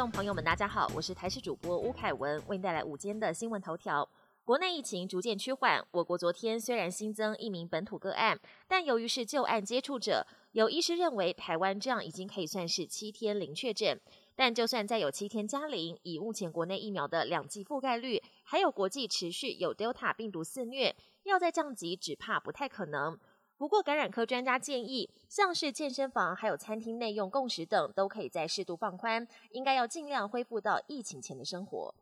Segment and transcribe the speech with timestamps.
[0.00, 4.08] 观众朋友们，大家好，我是台视主播吴凯文，为您带来午间的新闻头条。
[4.46, 14.00] 国内疫情逐渐趋缓，我国昨天虽然新增一名本土个案，但由于是旧案接触者，有医师认为台湾这样已经可以算是七天零确诊。
[14.34, 23.18] 但就算再有七天加零，以目前国内疫苗的两剂覆盖率，还有国际持续有 Delta 病毒肆虐，要再降级只怕不太可能。
[23.60, 31.94] 不过，感染科专家建议，像是健身房还有餐厅内用共识等，都可以再适度放宽，应该要尽量恢复到疫情前的生活。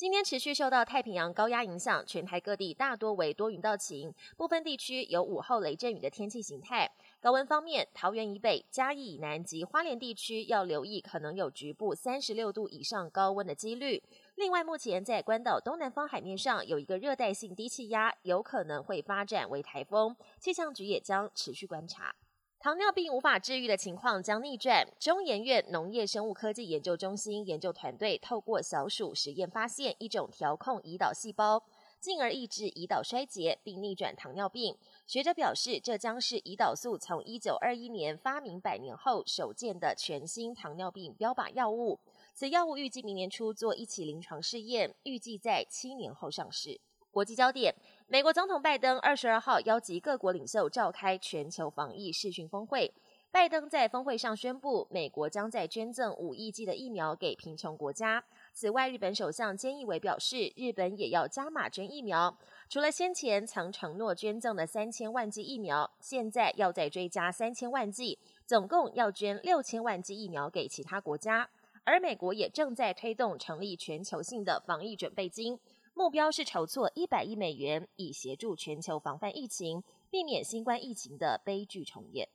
[0.00, 6.90] 今天持续受到太平洋高压影响，全台各地大多为多云到晴，部分地区有午后雷阵雨的天气形态。
[7.20, 14.02] 高温方面，桃园以北、嘉义以南及花莲地区要留意，可能有局部三十六度以上高温的几率。
[14.36, 22.16] 另外，目前在关岛东南方海面上有一个热带性低气压，有可能会发展为台风，气象局也将持续观察。
[22.62, 24.86] 糖尿病无法治愈的情况将逆转。
[24.98, 31.62] 中研院农业生物科技研究中心研究团队透过小鼠实验发现一种调控胰岛细胞，
[31.98, 34.76] 进而抑制胰岛衰竭，并逆转糖尿病。
[35.06, 41.98] 学者表示，这将是胰岛素从一九二一年发明百年后首见的全新糖尿病标靶药物。
[42.34, 46.78] 此药物预计明年初做一起临床试验，预计在七年后上市。
[47.12, 47.74] 国际焦点：
[48.12, 52.92] 美国总统拜登二十二号邀集各国领袖召开全球防疫视讯峰会。
[53.30, 58.24] 拜登在峰会上宣布，美国将在捐赠五亿剂的疫苗给贫穷国家。
[58.52, 62.36] 此外，日本首相菅义伟表示，日本也要加码捐疫苗。
[62.68, 71.48] 除了先前曾承诺捐赠的三千万剂疫苗，现在要再追加三千万剂，总共要捐六千万剂疫苗给其他国家。
[71.84, 75.58] 而美国也正在推动成立全球性的防疫准备金。
[76.00, 82.26] 目标是筹措一百亿美元，以协助全球防范疫情，避免新冠疫情的悲剧重演。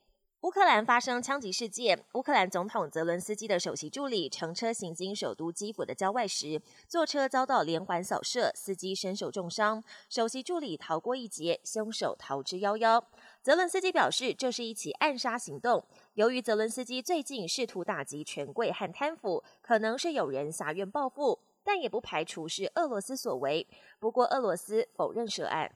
[0.42, 13.02] 乌克兰发生枪击事件，乌克兰总统泽伦斯基的首席助理乘车行经首都基辅的郊外时，坐车遭到连环扫射，司机身受重伤，首席助理逃过一劫，凶手逃之夭夭。
[13.42, 15.84] 泽伦斯基表示，这是一起暗杀行动。
[16.14, 21.40] 由于泽伦斯基最近试图打击权贵和贪腐，可能是有人挟怨报复。
[21.66, 23.66] 但也不排除是俄罗斯所为。
[23.98, 25.70] 不过，俄罗斯否认涉案。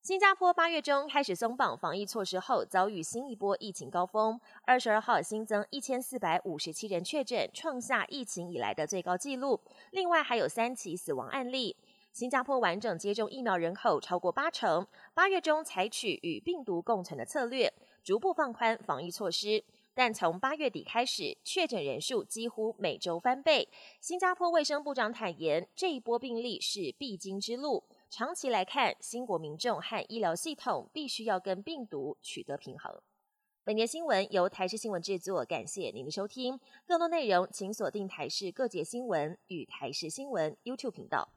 [0.00, 4.40] 新加坡八月中开始松绑防疫措施后，遭遇新一波疫情高峰。
[4.64, 9.60] 二十二号新增一千四百五十七人确诊，创下疫情以来的最高纪录。
[9.90, 11.76] 另外还有三起死亡案例。
[12.12, 14.86] 新加坡完整接种疫苗人口超过八成。
[15.14, 17.72] 八月中采取与病毒共存的策略，
[18.04, 19.64] 逐步放宽防疫措施。
[19.94, 23.68] 但从八月底开始，确诊人数几乎每周翻倍。
[24.00, 27.84] 新加坡卫生部长坦言，这一波病例是必经之路。
[28.08, 33.00] 长期来看，新国民众和医疗系统必须要跟病毒取得平衡。
[33.64, 36.58] 本节新闻由台视新闻制作，感谢您的收听。
[36.86, 41.28] 更多内容请锁定台视各节新闻与台视新闻 YouTube 频道。